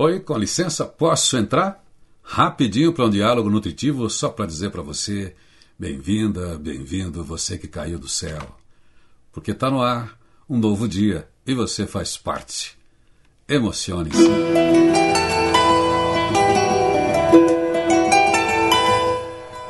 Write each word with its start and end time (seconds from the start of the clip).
Oi, 0.00 0.20
com 0.20 0.38
licença, 0.38 0.84
posso 0.86 1.36
entrar? 1.36 1.84
Rapidinho 2.22 2.92
para 2.92 3.06
um 3.06 3.10
diálogo 3.10 3.50
nutritivo, 3.50 4.08
só 4.08 4.28
para 4.28 4.46
dizer 4.46 4.70
para 4.70 4.80
você: 4.80 5.34
bem-vinda, 5.76 6.56
bem-vindo, 6.56 7.24
você 7.24 7.58
que 7.58 7.66
caiu 7.66 7.98
do 7.98 8.06
céu. 8.06 8.38
Porque 9.32 9.50
está 9.50 9.68
no 9.68 9.82
ar 9.82 10.16
um 10.48 10.56
novo 10.56 10.86
dia 10.86 11.28
e 11.44 11.52
você 11.52 11.84
faz 11.84 12.16
parte. 12.16 12.78
Emocione-se. 13.48 14.22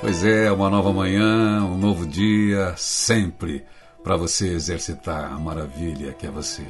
Pois 0.03 0.25
é, 0.27 0.53
uma 0.53 0.69
nova 0.69 0.93
manhã, 0.93 1.65
um 1.65 1.79
novo 1.79 2.05
dia, 2.05 2.75
sempre 2.77 3.65
para 4.05 4.19
você 4.19 4.49
exercitar 4.49 5.33
a 5.33 5.39
maravilha 5.39 6.13
que 6.13 6.27
é 6.27 6.31
você. 6.31 6.67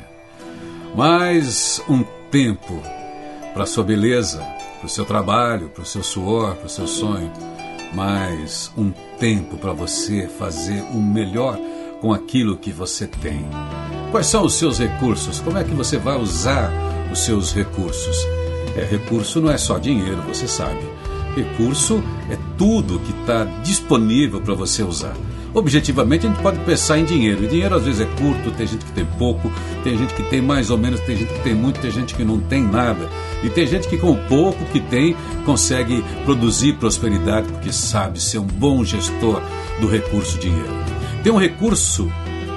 Mais 0.95 1.83
um 1.89 2.05
tempo 2.31 2.81
para 3.59 3.67
sua 3.67 3.83
beleza, 3.83 4.39
para 4.79 4.87
o 4.87 4.89
seu 4.89 5.05
trabalho, 5.05 5.69
para 5.69 5.83
o 5.83 5.85
seu 5.85 6.01
suor, 6.01 6.55
para 6.55 6.67
o 6.67 6.71
seu 6.71 6.87
sonho, 6.87 7.29
mas 7.93 8.71
um 8.79 8.93
tempo 9.19 9.57
para 9.57 9.73
você 9.73 10.29
fazer 10.29 10.81
o 10.95 11.03
melhor 11.03 11.59
com 12.01 12.13
aquilo 12.13 12.57
que 12.57 12.71
você 12.71 13.09
tem. 13.09 13.45
Quais 14.13 14.29
são 14.29 14.45
os 14.45 14.55
seus 14.55 14.79
recursos? 14.79 15.41
Como 15.41 15.59
é 15.59 15.65
que 15.65 15.75
você 15.75 15.99
vai 15.99 16.17
usar 16.17 16.71
os 17.11 17.19
seus 17.19 17.53
recursos? 17.53 18.17
É, 18.77 18.85
recurso 18.85 19.41
não 19.41 19.51
é 19.51 19.59
só 19.59 19.77
dinheiro, 19.77 20.23
você 20.23 20.47
sabe. 20.47 20.79
Recurso 21.35 22.01
é 22.31 22.39
tudo 22.57 23.01
que 23.01 23.11
está 23.23 23.43
disponível 23.65 24.41
para 24.41 24.55
você 24.55 24.85
usar. 24.85 25.17
Objetivamente, 25.55 26.27
a 26.27 26.31
gente 26.31 26.43
pode 26.43 26.59
pensar 26.61 26.99
em 26.99 27.05
dinheiro. 27.05 27.45
E 27.45 27.49
dinheiro 27.49 27.75
às 27.75 27.85
vezes 27.85 28.01
é 28.01 28.05
curto, 28.05 28.51
tem 28.53 28.67
gente 28.67 28.85
que 28.85 28.93
tem 28.93 29.05
pouco, 29.05 29.51
tem 29.83 29.97
gente 29.97 30.15
que 30.15 30.23
tem 30.25 30.41
mais 30.41 30.71
ou 30.71 30.79
menos, 30.79 31.01
tem 31.01 31.17
gente 31.17 31.33
que 31.33 31.41
tem 31.41 31.55
muito, 31.55 31.81
tem 31.81 31.91
gente 31.91 32.15
que 32.15 32.25
não 32.25 32.39
tem 32.39 32.63
nada. 32.63 33.09
E 33.43 33.49
tem 33.49 33.67
gente 33.67 33.89
que 33.89 33.97
com 33.97 34.13
o 34.13 34.17
pouco 34.29 34.65
que 34.67 34.81
tem 34.81 35.17
consegue 35.45 36.05
produzir 36.25 36.75
prosperidade 36.75 37.49
porque 37.49 37.73
sabe 37.73 38.21
ser 38.21 38.39
um 38.39 38.47
bom 38.47 38.85
gestor 38.85 39.41
do 39.81 39.89
recurso 39.89 40.39
dinheiro. 40.39 40.73
Tem 41.23 41.33
um 41.33 41.39
recurso 41.39 42.11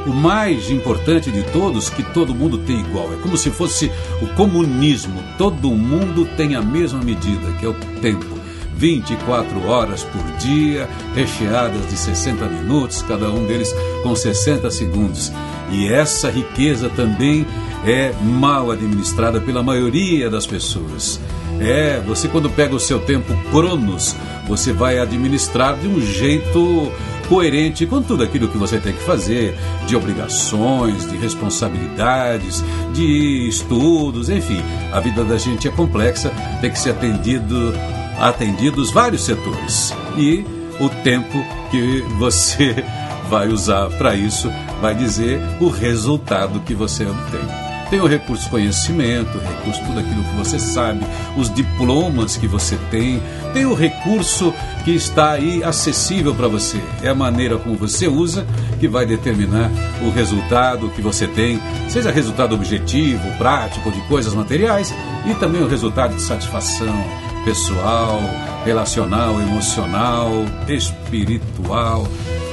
o 0.06 0.14
mais 0.14 0.70
importante 0.72 1.32
de 1.32 1.44
todos 1.52 1.90
que 1.90 2.04
todo 2.04 2.34
mundo 2.34 2.58
tem 2.60 2.80
igual. 2.80 3.14
É 3.14 3.18
como 3.18 3.38
se 3.38 3.52
fosse 3.52 3.92
o 4.22 4.28
comunismo. 4.36 5.22
Todo 5.38 5.70
mundo 5.72 6.28
tem 6.38 6.56
a 6.56 6.62
mesma 6.62 7.00
medida, 7.00 7.52
que 7.60 7.66
é 7.66 7.70
o 7.70 7.74
tempo. 8.02 8.41
24 8.82 9.68
horas 9.68 10.04
por 10.04 10.24
dia, 10.40 10.90
recheadas 11.14 11.88
de 11.88 11.96
60 11.96 12.46
minutos, 12.48 13.04
cada 13.04 13.30
um 13.30 13.46
deles 13.46 13.72
com 14.02 14.16
60 14.16 14.72
segundos. 14.72 15.32
E 15.72 15.88
essa 15.88 16.32
riqueza 16.32 16.90
também 16.90 17.46
é 17.86 18.12
mal 18.24 18.72
administrada 18.72 19.40
pela 19.40 19.62
maioria 19.62 20.32
das 20.32 20.48
pessoas. 20.48 21.22
É, 21.60 22.02
você 22.08 22.28
quando 22.28 22.50
pega 22.50 22.74
o 22.76 22.80
seu 22.80 23.00
tempo 23.00 23.32
cronos, 23.52 24.16
você 24.48 24.74
vai 24.74 24.98
administrar 24.98 25.78
de 25.78 25.88
um 25.88 26.02
jeito 26.02 26.92
coerente 27.30 27.86
com 27.86 28.02
tudo 28.02 28.24
aquilo 28.24 28.48
que 28.48 28.58
você 28.58 28.80
tem 28.80 28.94
que 28.94 29.04
fazer, 29.04 29.56
de 29.86 29.96
obrigações, 29.96 31.08
de 31.08 31.18
responsabilidades, 31.18 32.64
de 32.94 33.48
estudos, 33.48 34.28
enfim. 34.28 34.60
A 34.92 35.00
vida 35.00 35.24
da 35.24 35.38
gente 35.38 35.68
é 35.68 35.72
complexa, 35.72 36.32
tem 36.60 36.72
que 36.72 36.80
ser 36.80 36.90
atendido 36.90 37.74
atendidos 38.22 38.92
vários 38.92 39.26
setores. 39.26 39.94
E 40.16 40.46
o 40.80 40.88
tempo 41.04 41.44
que 41.72 42.02
você 42.20 42.76
vai 43.30 43.48
usar 43.48 43.90
para 43.90 44.16
isso 44.16 44.52
vai 44.80 44.94
dizer 44.94 45.42
o 45.60 45.70
resultado 45.70 46.60
que 46.62 46.76
você 46.76 47.06
obtém. 47.06 47.42
Tem 47.90 48.00
o 48.00 48.08
recurso 48.08 48.50
conhecimento, 48.50 49.38
o 49.38 49.42
recurso 49.42 49.84
tudo 49.86 50.00
aquilo 50.00 50.24
que 50.24 50.36
você 50.38 50.58
sabe, 50.58 51.06
os 51.36 51.54
diplomas 51.54 52.38
que 52.38 52.48
você 52.48 52.78
tem, 52.90 53.22
tem 53.54 53.66
o 53.66 53.74
recurso 53.74 54.54
que 54.86 54.92
está 54.92 55.32
aí 55.32 55.62
acessível 55.62 56.34
para 56.34 56.48
você. 56.48 56.82
É 57.04 57.10
a 57.10 57.16
maneira 57.16 57.58
como 57.58 57.76
você 57.76 58.08
usa 58.08 58.48
que 58.80 58.88
vai 58.88 59.06
determinar 59.06 59.70
o 60.02 60.10
resultado 60.10 60.90
que 60.92 61.02
você 61.02 61.28
tem, 61.28 61.62
seja 61.90 62.12
resultado 62.12 62.56
objetivo, 62.56 63.30
prático, 63.38 63.92
de 63.92 64.00
coisas 64.08 64.34
materiais 64.34 64.94
e 65.30 65.34
também 65.34 65.62
o 65.62 65.68
resultado 65.68 66.16
de 66.16 66.22
satisfação, 66.22 66.96
pessoal, 67.44 68.20
relacional, 68.66 69.40
emocional, 69.42 70.32
espiritual, 70.68 72.08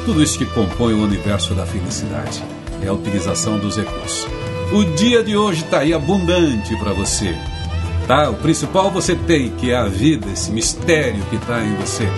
tudo 0.04 0.22
isso 0.22 0.38
que 0.38 0.46
compõe 0.46 0.94
o 0.94 1.04
universo 1.04 1.54
da 1.54 1.66
felicidade. 1.66 2.42
É 2.82 2.88
a 2.88 2.92
utilização 2.92 3.58
dos 3.58 3.76
recursos. 3.76 4.26
O 4.72 4.84
dia 4.96 5.22
de 5.22 5.36
hoje 5.36 5.64
está 5.64 5.80
aí 5.80 5.92
abundante 5.92 6.76
para 6.76 6.92
você. 6.92 7.34
Tá? 8.06 8.30
O 8.30 8.34
principal 8.34 8.90
você 8.90 9.14
tem, 9.14 9.50
que 9.50 9.70
é 9.70 9.76
a 9.76 9.84
vida, 9.84 10.26
esse 10.30 10.50
mistério 10.50 11.22
que 11.30 11.36
está 11.36 11.62
em 11.62 11.74
você. 11.74 12.08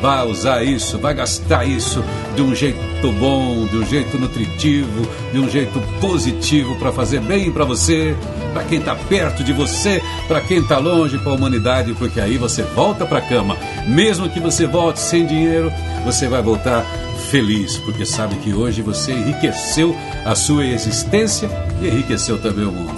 Vá 0.00 0.24
usar 0.24 0.62
isso, 0.62 0.98
vai 0.98 1.14
gastar 1.14 1.64
isso 1.66 2.04
de 2.34 2.42
um 2.42 2.54
jeito 2.54 3.12
bom, 3.18 3.66
de 3.66 3.78
um 3.78 3.86
jeito 3.86 4.18
nutritivo, 4.18 5.08
de 5.32 5.38
um 5.38 5.48
jeito 5.48 5.80
positivo 6.00 6.76
para 6.76 6.92
fazer 6.92 7.20
bem 7.20 7.50
para 7.50 7.64
você, 7.64 8.14
para 8.52 8.64
quem 8.64 8.78
está 8.78 8.94
perto 8.94 9.42
de 9.42 9.52
você, 9.52 10.02
para 10.28 10.40
quem 10.40 10.58
está 10.58 10.78
longe, 10.78 11.18
para 11.18 11.32
a 11.32 11.34
humanidade, 11.34 11.94
porque 11.94 12.20
aí 12.20 12.36
você 12.36 12.62
volta 12.62 13.06
para 13.06 13.18
a 13.18 13.22
cama. 13.22 13.56
Mesmo 13.86 14.28
que 14.28 14.40
você 14.40 14.66
volte 14.66 15.00
sem 15.00 15.26
dinheiro, 15.26 15.72
você 16.04 16.28
vai 16.28 16.42
voltar 16.42 16.84
feliz, 17.30 17.78
porque 17.78 18.04
sabe 18.04 18.36
que 18.36 18.52
hoje 18.52 18.82
você 18.82 19.12
enriqueceu 19.12 19.96
a 20.24 20.34
sua 20.34 20.64
existência 20.64 21.50
e 21.82 21.88
enriqueceu 21.88 22.38
também 22.38 22.64
o 22.64 22.72
mundo. 22.72 22.94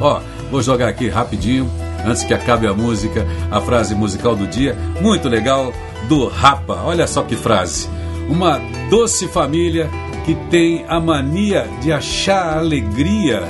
Ó, 0.00 0.20
vou 0.50 0.62
jogar 0.62 0.88
aqui 0.88 1.08
rapidinho, 1.08 1.70
antes 2.04 2.24
que 2.24 2.34
acabe 2.34 2.66
a 2.66 2.74
música, 2.74 3.26
a 3.50 3.60
frase 3.60 3.94
musical 3.94 4.34
do 4.34 4.46
dia, 4.46 4.76
muito 5.00 5.28
legal 5.28 5.72
do 6.08 6.26
Rapa. 6.26 6.82
Olha 6.84 7.06
só 7.06 7.22
que 7.22 7.36
frase. 7.36 7.88
Uma 8.28 8.60
doce 8.90 9.26
família 9.28 9.88
que 10.24 10.34
tem 10.50 10.84
a 10.88 11.00
mania 11.00 11.66
de 11.80 11.92
achar 11.92 12.58
alegria, 12.58 13.42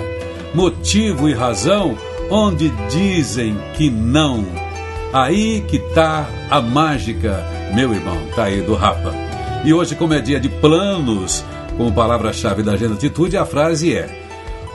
motivo 0.55 1.29
e 1.29 1.35
razão 1.35 1.97
onde 2.31 2.71
dizem 2.89 3.57
que 3.75 3.91
não. 3.91 4.45
Aí 5.13 5.63
que 5.63 5.79
tá 5.79 6.29
a 6.51 6.61
mágica, 6.61 7.45
meu 7.75 7.93
irmão, 7.93 8.19
tá 8.37 8.45
aí 8.45 8.61
do 8.61 8.75
Rapa. 8.75 9.15
E 9.65 9.73
hoje, 9.73 9.97
como 9.97 10.15
é 10.15 10.21
dia 10.21 10.39
de 10.39 10.49
planos, 10.49 11.45
como 11.77 11.93
palavra-chave 11.93 12.63
da 12.63 12.73
Agenda 12.73 12.95
Atitude, 12.95 13.37
a 13.37 13.47
frase 13.47 13.95
é: 13.95 14.28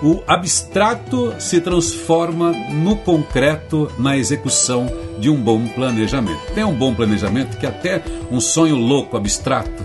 o 0.03 0.21
abstrato 0.27 1.33
se 1.39 1.61
transforma 1.61 2.51
no 2.51 2.97
concreto 2.97 3.89
na 3.97 4.17
execução 4.17 4.85
de 5.17 5.29
um 5.29 5.41
bom 5.41 5.65
planejamento. 5.65 6.51
Tem 6.53 6.65
um 6.65 6.75
bom 6.75 6.93
planejamento 6.93 7.57
que 7.57 7.65
até 7.65 8.03
um 8.29 8.41
sonho 8.41 8.75
louco 8.75 9.15
abstrato 9.15 9.81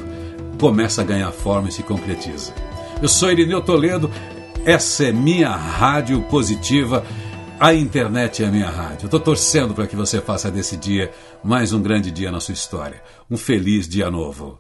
começa 0.58 1.02
a 1.02 1.04
ganhar 1.04 1.30
forma 1.30 1.68
e 1.68 1.72
se 1.72 1.84
concretiza. 1.84 2.52
Eu 3.00 3.08
sou 3.08 3.30
Irineu 3.30 3.62
Toledo, 3.62 4.10
essa 4.64 5.04
é 5.04 5.12
minha 5.12 5.50
rádio 5.50 6.20
positiva. 6.22 7.06
A 7.60 7.72
internet 7.72 8.42
é 8.42 8.46
a 8.46 8.50
minha 8.50 8.68
rádio. 8.68 9.04
Estou 9.04 9.20
torcendo 9.20 9.72
para 9.72 9.86
que 9.86 9.94
você 9.94 10.20
faça 10.20 10.50
desse 10.50 10.76
dia 10.76 11.12
mais 11.44 11.72
um 11.72 11.80
grande 11.80 12.10
dia 12.10 12.32
na 12.32 12.40
sua 12.40 12.54
história. 12.54 13.00
Um 13.30 13.36
feliz 13.36 13.88
dia 13.88 14.10
novo. 14.10 14.58